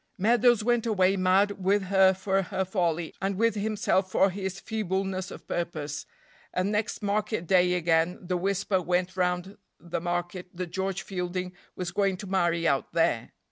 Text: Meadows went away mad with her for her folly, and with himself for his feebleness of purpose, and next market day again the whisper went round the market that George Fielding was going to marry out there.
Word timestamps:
Meadows 0.17 0.63
went 0.63 0.87
away 0.87 1.15
mad 1.15 1.63
with 1.63 1.83
her 1.83 2.15
for 2.15 2.41
her 2.41 2.65
folly, 2.65 3.13
and 3.21 3.35
with 3.35 3.53
himself 3.53 4.09
for 4.11 4.31
his 4.31 4.59
feebleness 4.59 5.29
of 5.29 5.47
purpose, 5.47 6.07
and 6.51 6.71
next 6.71 7.03
market 7.03 7.45
day 7.45 7.73
again 7.75 8.17
the 8.19 8.35
whisper 8.35 8.81
went 8.81 9.15
round 9.15 9.59
the 9.79 10.01
market 10.01 10.47
that 10.55 10.71
George 10.71 11.03
Fielding 11.03 11.53
was 11.75 11.91
going 11.91 12.17
to 12.17 12.25
marry 12.25 12.67
out 12.67 12.91
there. 12.93 13.31